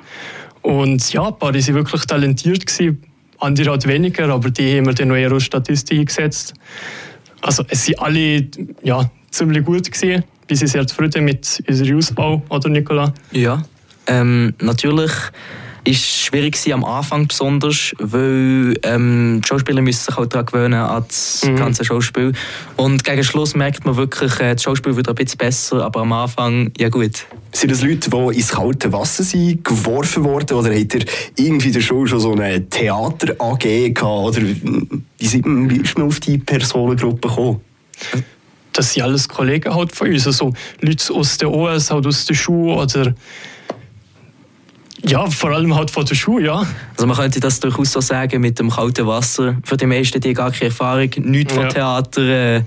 Und 0.61 1.11
ja, 1.11 1.27
ein 1.27 1.37
paar 1.37 1.51
die 1.51 1.61
sind 1.61 1.75
wirklich 1.75 2.05
talentiert 2.05 2.65
gewesen. 2.65 3.03
Andere 3.39 3.71
halt 3.71 3.87
weniger, 3.87 4.29
aber 4.29 4.51
die 4.51 4.77
haben 4.77 4.85
wir 4.85 4.93
dann 4.93 5.07
noch 5.07 5.15
eher 5.15 5.31
aus 5.31 5.43
Statistik 5.43 5.99
eingesetzt. 5.99 6.53
Also 7.41 7.63
es 7.69 7.85
sind 7.85 7.99
alle 7.99 8.47
ja, 8.83 9.09
ziemlich 9.31 9.65
gut 9.65 9.91
gewesen. 9.91 10.23
Wir 10.47 10.57
sind 10.57 10.67
sehr 10.67 10.85
zufrieden 10.85 11.25
mit 11.25 11.63
unserer 11.67 11.97
Ausbau, 11.97 12.43
oder 12.49 12.69
Nicola? 12.69 13.13
Ja, 13.31 13.63
ähm, 14.11 14.53
natürlich 14.61 15.11
ist 15.83 16.05
schwierig 16.05 16.53
gewesen, 16.53 16.73
am 16.73 16.83
Anfang 16.83 17.25
besonders, 17.27 17.91
weil 17.97 18.75
ähm, 18.83 19.41
die 19.43 19.47
Schauspieler 19.47 19.81
müssen 19.81 20.05
sich 20.05 20.15
halt 20.15 20.31
daran 20.31 20.45
gewöhnen 20.45 20.73
an 20.79 21.03
das 21.07 21.41
Mhm. 21.43 21.55
ganze 21.55 21.83
Schauspiel. 21.83 22.33
Und 22.77 23.03
gegen 23.03 23.23
Schluss 23.23 23.55
merkt 23.55 23.83
man 23.83 23.95
wirklich, 23.95 24.39
äh, 24.39 24.53
das 24.53 24.61
Schauspiel 24.61 24.95
wird 24.95 25.09
ein 25.09 25.15
bisschen 25.15 25.39
besser, 25.39 25.83
aber 25.83 26.01
am 26.01 26.13
Anfang, 26.13 26.71
ja 26.77 26.89
gut. 26.89 27.25
Sind 27.51 27.71
das 27.71 27.81
Leute, 27.81 28.11
die 28.11 28.37
ins 28.37 28.49
kalte 28.49 28.93
Wasser 28.93 29.23
sind, 29.23 29.63
geworfen 29.65 30.23
worden? 30.23 30.53
Oder 30.55 30.69
habt 30.79 30.93
ihr 30.93 31.05
irgendwie 31.35 31.67
in 31.69 31.73
der 31.73 31.81
Schule 31.81 32.07
schon 32.07 32.19
so 32.19 32.33
eine 32.33 32.63
Theater-AG 32.69 33.89
gehabt? 33.95 34.03
Oder 34.37 34.41
wie 35.17 35.25
sind 35.27 35.45
man- 35.47 35.67
wie 35.67 35.77
ist 35.77 35.97
man 35.97 36.07
auf 36.07 36.19
die 36.19 36.37
Personengruppe 36.37 37.27
gekommen? 37.27 37.61
Das 38.73 38.93
sind 38.93 39.01
alles 39.03 39.27
Kollegen 39.27 39.73
halt 39.73 39.93
von 39.95 40.07
uns. 40.09 40.27
Also 40.27 40.53
Leute 40.79 41.11
aus 41.13 41.37
der 41.39 41.51
OS, 41.51 41.89
halt 41.89 42.05
aus 42.05 42.25
der 42.25 42.35
Schule 42.35 42.73
oder 42.75 43.15
ja, 45.05 45.29
vor 45.29 45.51
allem 45.51 45.75
halt 45.75 45.89
von 45.89 46.05
der 46.05 46.15
Schule, 46.15 46.45
ja. 46.45 46.65
Also 46.95 47.07
man 47.07 47.17
könnte 47.17 47.39
das 47.39 47.59
durchaus 47.59 47.91
so 47.91 48.01
sagen 48.01 48.41
mit 48.41 48.59
dem 48.59 48.69
kalten 48.69 49.07
Wasser. 49.07 49.57
Für 49.63 49.77
die 49.77 49.85
meisten 49.87 50.21
die 50.21 50.33
gar 50.33 50.51
keine 50.51 50.65
Erfahrung, 50.65 51.09
nichts 51.17 51.53
von 51.53 51.63
Ja. 51.63 51.69
Theater, 51.69 52.21
äh, 52.57 52.63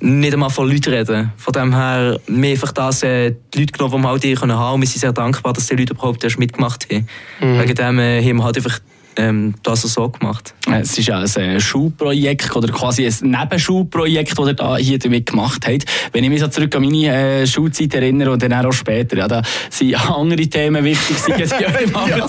nicht 0.00 0.32
einmal 0.32 0.50
von 0.50 0.68
Leuten 0.70 0.92
reden. 0.94 1.32
Von 1.36 1.52
dem 1.52 1.74
her, 1.74 2.18
wir 2.26 2.50
einfach 2.50 2.72
das, 2.72 3.02
äh, 3.02 3.34
die 3.52 3.60
Leute 3.60 3.72
genommen, 3.72 3.96
die 3.98 4.02
wir 4.02 4.08
halt 4.08 4.22
hier 4.22 4.36
können 4.36 4.58
haben. 4.58 4.74
Und 4.74 4.80
wir 4.80 4.88
sind 4.88 5.00
sehr 5.00 5.12
dankbar, 5.12 5.52
dass 5.52 5.66
die 5.66 5.76
Leute 5.76 5.92
überhaupt 5.92 6.24
erst 6.24 6.38
mitgemacht 6.38 6.86
haben. 6.90 7.06
Wegen 7.40 7.74
dem 7.74 7.98
äh, 7.98 8.22
haben 8.22 8.36
wir 8.38 8.44
halt 8.44 8.56
einfach 8.56 8.80
ähm, 9.16 9.54
das 9.62 9.82
so 9.82 10.08
gemacht. 10.08 10.54
Es 10.70 10.98
ist 10.98 11.08
ja 11.08 11.18
ein 11.18 11.36
äh, 11.36 11.60
Schulprojekt 11.60 12.54
oder 12.56 12.72
quasi 12.72 13.06
ein 13.06 13.30
Nebenschulprojekt, 13.30 14.38
das 14.38 14.46
ihr 14.46 14.54
da 14.54 14.76
hier 14.76 14.98
damit 14.98 15.26
gemacht 15.26 15.66
habt. 15.66 15.84
Wenn 16.12 16.24
ich 16.24 16.30
mich 16.30 16.40
so 16.40 16.48
zurück 16.48 16.74
an 16.74 16.82
meine 16.82 17.42
äh, 17.42 17.46
Schulzeit 17.46 17.94
erinnere 17.94 18.32
und 18.32 18.42
dann 18.42 18.52
auch 18.52 18.72
später, 18.72 19.16
ja, 19.16 19.28
da 19.28 19.42
sind 19.70 19.94
andere 19.94 20.46
Themen 20.46 20.84
wichtig 20.84 21.24
gewesen, 21.24 21.54
ja. 21.60 21.68
im 21.68 21.94
Alter. 21.94 22.28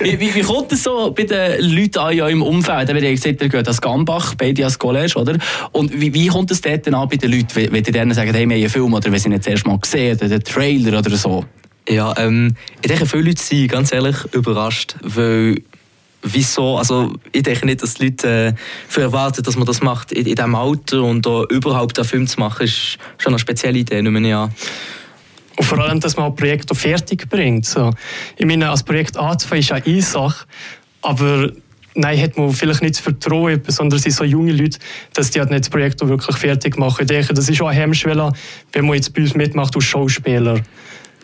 wie, 0.00 0.20
wie, 0.20 0.34
wie 0.34 0.42
kommt 0.42 0.72
es 0.72 0.84
so 0.84 1.12
bei 1.12 1.24
den 1.24 1.60
Leuten 1.60 1.98
an 1.98 2.12
in 2.12 2.20
eurem 2.20 2.42
Umfeld? 2.42 2.88
Wenn 2.88 3.02
ihr 3.02 3.10
gesagt 3.10 3.42
ihr 3.42 3.48
geht 3.48 3.66
ans 3.66 3.80
Gambach, 3.80 4.34
beide 4.34 4.62
ans 4.62 4.78
College, 4.78 5.14
oder? 5.16 5.36
Und 5.72 6.00
wie, 6.00 6.14
wie 6.14 6.28
kommt 6.28 6.50
es 6.50 6.60
dort 6.60 6.86
dann 6.86 6.94
an 6.94 7.08
bei 7.08 7.16
den 7.16 7.30
Leuten, 7.30 7.54
wenn 7.54 7.82
wenn 7.82 7.82
die 7.82 7.92
denen 7.92 8.14
sagen, 8.14 8.32
hey, 8.32 8.48
wir 8.48 8.54
haben 8.54 8.62
einen 8.62 8.70
Film 8.70 8.94
oder 8.94 9.18
sie 9.18 9.28
ihn 9.28 9.32
jetzt 9.32 9.48
erst 9.48 9.66
mal 9.66 9.78
gesehen 9.78 10.16
oder 10.16 10.28
den 10.28 10.44
Trailer 10.44 10.98
oder 10.98 11.16
so? 11.16 11.44
Ja, 11.88 12.14
ähm, 12.16 12.54
ich 12.80 12.88
denke, 12.88 13.06
viele 13.06 13.24
Leute 13.24 13.42
sind 13.42 13.68
ganz 13.68 13.92
ehrlich 13.92 14.16
überrascht, 14.32 14.94
weil 15.02 15.62
wieso, 16.22 16.78
also 16.78 17.12
ich 17.32 17.42
denke 17.42 17.66
nicht, 17.66 17.82
dass 17.82 17.94
die 17.94 18.06
Leute 18.06 18.54
äh, 18.96 19.00
erwarten, 19.00 19.42
dass 19.42 19.56
man 19.56 19.66
das 19.66 19.82
macht 19.82 20.12
in, 20.12 20.26
in 20.26 20.36
diesem 20.36 20.54
Alter 20.54 21.02
und 21.02 21.26
da 21.26 21.42
überhaupt 21.50 21.98
einen 21.98 22.08
Film 22.08 22.26
zu 22.26 22.38
machen, 22.38 22.64
ist 22.64 22.98
schon 23.18 23.32
eine 23.32 23.38
spezielle 23.38 23.78
Idee, 23.78 24.00
nehme 24.00 24.26
ich 24.26 24.34
an. 24.34 24.54
Und 25.56 25.64
vor 25.64 25.78
allem, 25.78 26.00
dass 26.00 26.16
man 26.16 26.26
auch 26.26 26.36
Projekte 26.36 26.74
fertig 26.74 27.28
bringt. 27.28 27.66
So. 27.66 27.90
Ich 28.36 28.46
meine, 28.46 28.70
als 28.70 28.82
Projekt 28.82 29.16
anzufangen 29.16 29.60
ist 29.60 29.72
eine 29.72 30.02
Sache, 30.02 30.46
aber 31.02 31.50
nein, 31.94 32.20
hat 32.20 32.38
man 32.38 32.52
vielleicht 32.52 32.82
nicht 32.82 32.94
das 32.94 33.00
Vertrauen, 33.02 33.60
besonders 33.60 34.06
in 34.06 34.12
so 34.12 34.24
junge 34.24 34.52
Leute, 34.52 34.78
dass 35.12 35.30
die 35.30 35.40
halt 35.40 35.50
nicht 35.50 35.64
das 35.64 35.70
Projekt 35.70 36.02
auch 36.02 36.08
wirklich 36.08 36.36
fertig 36.36 36.78
machen. 36.78 37.02
Ich 37.02 37.08
denke, 37.08 37.34
das 37.34 37.48
ist 37.48 37.60
auch 37.60 37.66
eine 37.66 37.78
Hemmschwelle, 37.78 38.32
wenn 38.72 38.86
man 38.86 38.94
jetzt 38.94 39.12
bei 39.12 39.22
uns 39.22 39.34
mitmacht 39.34 39.74
als 39.74 39.84
Schauspieler. 39.84 40.60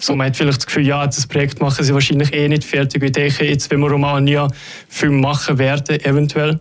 So, 0.00 0.14
man 0.14 0.28
hat 0.28 0.36
vielleicht 0.36 0.58
das 0.58 0.66
Gefühl, 0.66 0.86
ja, 0.86 1.04
das 1.06 1.26
Projekt 1.26 1.60
machen 1.60 1.84
sie 1.84 1.92
wahrscheinlich 1.92 2.32
eh 2.32 2.48
nicht 2.48 2.64
fertig. 2.64 3.02
Ich 3.02 3.12
denke, 3.12 3.44
jetzt, 3.44 3.70
wenn 3.70 3.80
wir 3.80 3.90
Romania 3.90 4.48
Film 4.88 5.20
machen 5.20 5.58
werden, 5.58 6.00
eventuell, 6.04 6.60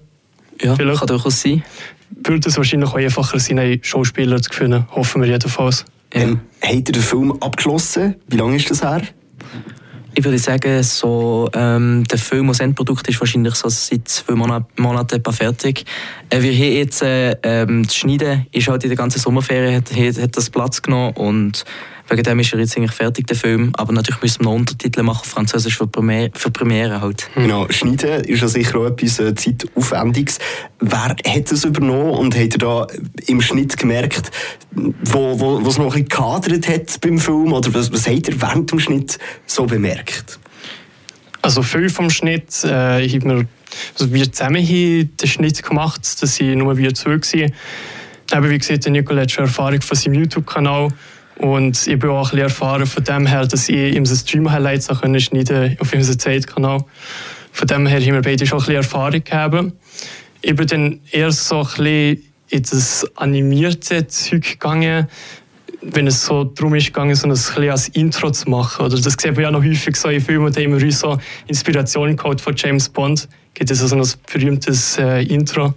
Ja, 0.61 0.75
Vielleicht. 0.75 0.99
kann 0.99 1.07
durchaus 1.07 1.41
sein. 1.41 1.63
würde 2.23 2.49
es 2.49 2.57
wahrscheinlich 2.57 2.89
auch 2.89 2.95
einfacher 2.95 3.39
sein, 3.39 3.59
einen 3.59 3.83
Schauspieler 3.83 4.41
zu 4.41 4.51
finden. 4.51 4.87
Hoffen 4.91 5.21
wir 5.21 5.29
jedenfalls. 5.29 5.85
Ja. 6.13 6.21
Ähm, 6.21 6.39
habt 6.61 6.73
ihr 6.73 6.81
den 6.83 7.01
Film 7.03 7.31
abgeschlossen? 7.41 8.15
Wie 8.27 8.37
lange 8.37 8.55
ist 8.55 8.71
das 8.71 8.81
her? 8.81 9.01
Ich 10.15 10.23
würde 10.23 10.39
sagen, 10.39 10.81
so, 10.81 11.47
ähm, 11.53 12.03
der 12.09 12.17
Film 12.17 12.49
als 12.49 12.59
Endprodukt 12.59 13.07
ist 13.07 13.19
wahrscheinlich 13.19 13.53
so 13.53 13.69
seit 13.69 14.07
zwei 14.07 14.33
Monat, 14.33 14.63
Monaten 14.79 15.17
etwa 15.17 15.31
fertig. 15.31 15.85
Äh, 16.31 16.41
wir 16.41 16.53
haben 16.53 16.73
jetzt 16.73 17.03
äh, 17.03 17.35
ähm, 17.43 17.83
das 17.83 17.95
Schneiden 17.95 18.47
ist 18.51 18.67
halt 18.67 18.83
in 18.83 18.89
der 18.89 18.97
ganzen 18.97 19.19
Sommerferien 19.19 19.75
hat, 19.75 19.91
hat, 19.95 20.17
hat 20.19 20.35
das 20.35 20.49
Platz 20.49 20.81
genommen 20.81 21.13
und 21.17 21.65
wegen 22.09 22.23
dem 22.23 22.39
ist 22.39 22.53
er 22.53 22.59
jetzt 22.59 22.77
eigentlich 22.77 22.91
fertig, 22.91 23.27
der 23.27 23.35
Film. 23.35 23.71
Aber 23.75 23.91
natürlich 23.91 24.21
müssen 24.21 24.39
wir 24.41 24.45
noch 24.45 24.53
Untertitel 24.53 25.03
machen 25.03 25.21
auf 25.21 25.27
Französisch 25.27 25.77
für 25.77 25.87
Premiere, 25.87 26.31
für 26.33 26.51
Premiere 26.51 27.01
halt. 27.01 27.29
Genau, 27.35 27.67
Schneiden 27.69 28.23
ist 28.23 28.41
ja 28.41 28.47
sicher 28.47 28.79
auch 28.79 28.85
etwas 28.85 29.19
äh, 29.19 29.35
Zeitaufwendiges. 29.35 30.39
Wer 30.79 31.15
hat 31.25 31.51
das 31.51 31.65
übernommen 31.65 32.11
und 32.11 32.35
hat 32.35 32.53
ihr 32.53 32.59
da 32.59 32.87
im 33.27 33.41
Schnitt 33.41 33.77
gemerkt, 33.77 34.31
wo, 34.71 35.39
wo, 35.39 35.67
es 35.67 35.77
noch 35.77 35.95
ein 35.95 36.03
bisschen 36.03 36.09
gehadert 36.09 36.67
hat 36.67 37.01
beim 37.01 37.19
Film? 37.19 37.51
Oder 37.51 37.73
was, 37.73 37.91
was 37.91 38.07
habt 38.07 38.27
ihr 38.27 38.41
während 38.41 38.71
dem 38.71 38.79
Schnitt 38.79 39.17
so 39.45 39.65
bemerkt? 39.65 40.39
Also 41.41 41.61
viel 41.61 41.89
vom 41.89 42.09
Schnitt 42.09 42.63
äh, 42.63 43.07
haben 43.07 43.29
wir, 43.29 43.45
also 43.93 44.13
wir 44.13 44.31
zusammen 44.31 44.65
haben 44.65 45.17
den 45.17 45.27
Schnitt 45.27 45.63
gemacht, 45.63 46.01
das 46.21 46.39
waren 46.39 46.57
nur 46.57 46.77
wir 46.77 46.93
zwei. 46.93 47.15
Gewesen. 47.15 47.53
Aber 48.31 48.49
wie 48.49 48.57
gesagt, 48.57 48.85
der 48.85 48.91
Nicole 48.91 49.21
hat 49.21 49.31
schon 49.31 49.45
Erfahrung 49.45 49.81
von 49.81 49.95
seinem 49.95 50.15
YouTube-Kanal 50.15 50.89
und 51.39 51.85
ich 51.87 51.99
bin 51.99 52.09
auch 52.09 52.33
ein 52.33 52.39
erfahren 52.39 52.85
von 52.85 53.03
dem 53.03 53.27
her, 53.27 53.45
dass 53.45 53.69
ich 53.69 53.95
ihm 53.95 54.05
seine 54.05 54.19
Stream-Highlights 54.19 54.89
schneiden 55.23 55.77
auf 55.79 55.93
unserem 55.93 56.19
Zeitkanal. 56.19 56.83
Von 57.51 57.67
dem 57.67 57.85
her 57.87 57.99
haben 57.99 58.13
wir 58.13 58.21
beide 58.21 58.45
schon 58.45 58.57
ein 58.57 58.61
bisschen 58.61 58.75
Erfahrung 58.75 59.23
gehabt. 59.23 59.73
Ich 60.41 60.55
bin 60.55 60.67
dann 60.67 60.99
eher 61.11 61.31
so 61.31 61.59
ein 61.59 61.65
bisschen 61.65 62.23
in 62.49 62.63
das 62.63 63.07
animierte 63.15 64.07
Zeug 64.07 64.43
gegangen, 64.43 65.07
wenn 65.81 66.07
es 66.07 66.25
so 66.25 66.43
darum 66.43 66.75
ist 66.75 66.87
gegangen, 66.87 67.15
so 67.15 67.27
ein 67.27 67.31
bisschen 67.31 67.69
als 67.69 67.89
Intro 67.89 68.31
zu 68.31 68.49
machen. 68.49 68.85
Oder 68.85 68.99
das 68.99 69.13
sieht 69.13 69.33
man 69.33 69.41
ja 69.41 69.51
noch 69.51 69.63
häufig 69.63 69.95
so 69.95 70.09
in 70.09 70.21
Filmen, 70.21 70.51
da 70.51 70.59
wir 70.59 70.69
uns 70.69 70.99
so 70.99 71.17
Inspiration 71.47 72.15
geholt 72.15 72.41
von 72.41 72.55
James 72.55 72.89
Bond. 72.89 73.27
Gibt 73.53 73.69
es 73.69 73.79
so 73.79 73.95
ein 73.95 74.07
berühmtes 74.31 74.97
äh, 74.97 75.23
Intro. 75.23 75.73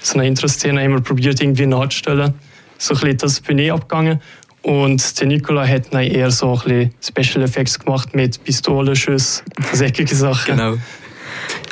So 0.00 0.18
eine 0.18 0.28
Intro-Szene 0.28 0.82
haben 0.82 0.92
wir 0.92 1.00
probiert 1.00 1.40
irgendwie 1.40 1.66
nachzustellen. 1.66 2.34
So 2.78 2.94
ein 2.94 3.00
bisschen 3.00 3.18
das 3.18 3.40
bin 3.40 3.58
ich 3.58 3.72
abgegangen. 3.72 4.20
Und 4.64 5.20
der 5.20 5.26
Nicola 5.26 5.66
hat 5.66 5.92
dann 5.92 6.02
eher 6.02 6.30
so 6.30 6.58
ein 6.66 6.90
bisschen 7.02 7.22
Special 7.26 7.44
Effects 7.44 7.78
gemacht 7.78 8.14
mit 8.14 8.42
Pistolenschüssen, 8.42 9.44
säckige 9.72 10.14
Sachen. 10.14 10.56
Genau. 10.56 10.74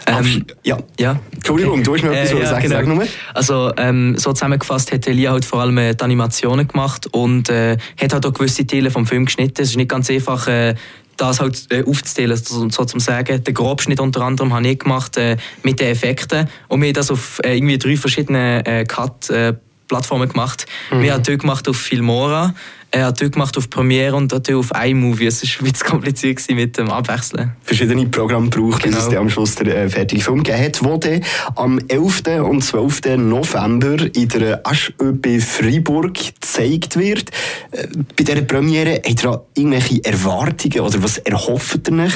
Ähm, 0.06 0.44
ja. 0.62 0.78
ja. 0.98 1.18
Entschuldigung, 1.34 1.82
du 1.82 1.94
hast 1.94 2.02
mir 2.02 2.12
etwas 2.12 2.32
Äh, 2.32 2.40
ja, 2.40 2.46
sagen. 2.46 2.62
genau. 2.62 2.76
Sag 2.76 2.86
nur. 2.86 3.06
Also 3.32 3.72
ähm, 3.78 4.18
so 4.18 4.32
zusammengefasst 4.32 4.92
hat 4.92 5.06
Elia 5.06 5.32
halt 5.32 5.44
vor 5.44 5.60
allem 5.60 5.78
äh, 5.78 5.94
die 5.94 6.04
Animationen 6.04 6.68
gemacht 6.68 7.06
und 7.12 7.48
äh, 7.48 7.78
hat 8.00 8.12
halt 8.12 8.26
auch 8.26 8.32
gewisse 8.34 8.66
Teile 8.66 8.90
vom 8.90 9.06
Film 9.06 9.24
geschnitten. 9.24 9.62
Es 9.62 9.70
ist 9.70 9.76
nicht 9.76 9.88
ganz 9.88 10.10
einfach, 10.10 10.46
äh, 10.48 10.74
das 11.16 11.40
halt 11.40 11.66
äh, 11.70 11.84
aufzuteilen, 11.84 12.36
so, 12.36 12.68
so 12.68 12.84
zum 12.84 13.00
sagen. 13.00 13.42
Den 13.42 13.54
Grobschnitt 13.54 14.00
unter 14.00 14.20
anderem 14.22 14.52
habe 14.52 14.68
ich 14.68 14.78
gemacht 14.80 15.16
äh, 15.16 15.36
mit 15.62 15.80
den 15.80 15.88
Effekten 15.88 16.48
und 16.68 16.80
wir 16.82 16.88
haben 16.88 16.94
das 16.94 17.10
auf 17.10 17.40
äh, 17.44 17.56
irgendwie 17.56 17.78
drei 17.78 17.96
verschiedene 17.96 18.66
äh, 18.66 18.84
Cut 18.84 19.30
äh, 19.30 19.54
Plattformen 19.88 20.28
gemacht. 20.28 20.66
Wir 20.90 21.12
haben 21.12 21.22
dort 21.22 21.40
gemacht 21.40 21.68
auf 21.68 21.76
Filmora, 21.76 22.54
er 22.92 23.06
hat 23.06 23.18
gemacht 23.18 23.56
auf 23.56 23.68
Premiere 23.70 24.14
und 24.16 24.30
dort 24.32 24.50
auf 24.52 24.70
iMovie. 24.74 25.26
Es 25.26 25.42
war 25.42 25.66
ein 25.66 25.72
bisschen 25.72 25.86
kompliziert 25.88 26.40
mit 26.50 26.76
dem 26.78 26.90
Abwechseln. 26.90 27.52
verschiedene 27.62 28.06
Programme 28.06 28.48
braucht, 28.48 28.82
bis 28.82 28.92
Genau. 28.92 28.98
es 29.02 29.08
dann 29.08 29.18
am 29.18 29.30
Schluss 29.30 29.54
der 29.56 29.74
äh, 29.76 29.88
fertige 29.88 30.22
Film 30.22 30.42
gegeben 30.42 30.64
hat, 30.64 31.04
dann 31.04 31.20
am 31.56 31.78
11. 31.88 32.22
und 32.44 32.62
12. 32.62 33.00
November 33.16 33.96
in 34.14 34.28
der 34.28 34.62
HÖP 34.98 35.40
Freiburg 35.42 36.14
gezeigt 36.14 36.96
wird. 36.98 37.30
Äh, 37.70 37.88
Bei 38.16 38.24
dieser 38.24 38.42
Premiere 38.42 38.96
habt 38.96 39.08
ihr 39.08 39.14
da 39.30 39.42
irgendwelche 39.56 40.04
Erwartungen 40.04 40.80
oder 40.80 41.02
was 41.02 41.18
erhofft 41.18 41.88
ihr 41.88 41.98
euch? 41.98 42.12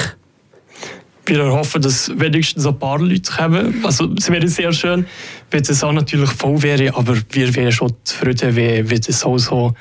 Wir 1.27 1.43
hoffen, 1.51 1.81
dass 1.81 2.09
wenigstens 2.17 2.65
ein 2.65 2.79
paar 2.79 2.99
Leute 2.99 3.29
kommen. 3.29 3.83
Also, 3.83 4.09
es 4.17 4.29
wäre 4.29 4.47
sehr 4.47 4.71
schön, 4.71 5.05
wenn 5.51 5.61
es 5.61 5.83
auch 5.83 5.91
natürlich 5.91 6.29
voll 6.29 6.61
wäre, 6.63 6.95
aber 6.95 7.17
wir 7.31 7.53
wären 7.53 7.71
schon 7.71 7.93
zufrieden, 8.05 8.55
wenn, 8.55 9.01
es 9.07 9.23
auch 9.25 9.37
so 9.37 9.73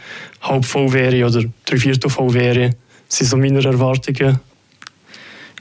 halb 0.43 0.65
voll 0.65 0.93
wäre 0.93 1.25
oder 1.25 1.45
drei 1.65 1.77
Viertel 1.77 2.11
voll 2.11 2.35
wäre. 2.35 2.71
Das 3.09 3.19
sind 3.19 3.29
so 3.29 3.37
meine 3.37 3.65
Erwartungen. 3.65 4.41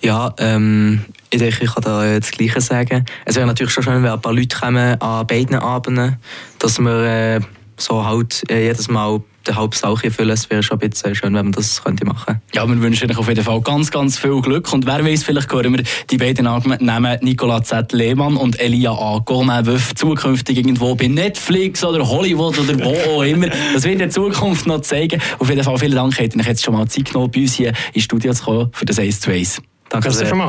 Ja, 0.01 0.33
ähm, 0.39 1.05
ich 1.29 1.39
denke, 1.39 1.63
ich 1.63 1.73
kann 1.73 1.83
da 1.83 2.19
das 2.19 2.31
Gleiche 2.31 2.61
sagen. 2.61 3.05
Es 3.25 3.35
wäre 3.35 3.45
natürlich 3.45 3.73
schon 3.73 3.83
schön, 3.83 4.03
wenn 4.03 4.11
ein 4.11 4.21
paar 4.21 4.33
Leute 4.33 4.57
kommen 4.57 4.99
an 4.99 5.27
beiden 5.27 5.55
Abenden, 5.55 6.17
dass 6.59 6.79
wir 6.79 7.03
äh, 7.05 7.39
so 7.77 8.05
halt 8.05 8.43
äh, 8.49 8.65
jedes 8.65 8.87
Mal 8.87 9.21
den 9.47 9.55
Halbsauch 9.55 10.01
füllen. 10.01 10.31
Es 10.31 10.49
wäre 10.49 10.63
schon 10.63 10.79
ein 10.79 10.89
bisschen 10.89 11.15
schön, 11.15 11.33
wenn 11.33 11.45
man 11.45 11.51
das 11.51 11.83
könnte 11.83 12.05
machen 12.05 12.41
Ja, 12.53 12.67
wir 12.67 12.81
wünschen 12.81 13.09
euch 13.09 13.17
auf 13.17 13.27
jeden 13.27 13.43
Fall 13.43 13.61
ganz, 13.61 13.91
ganz 13.91 14.17
viel 14.17 14.41
Glück. 14.41 14.71
Und 14.73 14.85
wer 14.85 15.03
weiß, 15.03 15.23
vielleicht 15.23 15.51
hören 15.51 15.77
wir 15.77 15.83
die 16.09 16.17
beiden 16.17 16.45
Namen 16.45 17.19
Nicolas 17.21 17.67
Z. 17.67 17.91
Lehmann 17.93 18.37
und 18.37 18.59
Elia 18.59 18.91
A. 18.91 19.19
Gourmet-Wöff 19.19 19.95
zukünftig 19.95 20.57
irgendwo 20.57 20.95
bei 20.95 21.07
Netflix 21.07 21.83
oder 21.83 22.07
Hollywood 22.07 22.59
oder 22.59 22.79
wo 22.83 23.17
auch 23.17 23.23
immer. 23.23 23.47
Das 23.73 23.83
wird 23.83 23.93
in 23.93 23.99
der 23.99 24.09
Zukunft 24.09 24.67
noch 24.67 24.81
zeigen. 24.81 25.21
Auf 25.39 25.49
jeden 25.49 25.63
Fall 25.63 25.77
vielen 25.77 25.95
Dank, 25.95 26.19
habt 26.19 26.35
ihr 26.35 26.39
euch 26.39 26.47
jetzt 26.47 26.63
schon 26.63 26.73
mal 26.73 26.87
Zeit 26.87 27.05
genommen, 27.05 27.31
bei 27.31 27.41
uns 27.41 27.53
hier 27.53 27.73
ins 27.93 28.03
Studio 28.03 28.33
zu 28.33 28.43
kommen 28.43 28.69
für 28.73 28.85
das 28.85 28.99
1 28.99 29.19
zu 29.19 29.31
1. 29.31 29.61
Danke 29.89 30.11
sehr. 30.11 30.35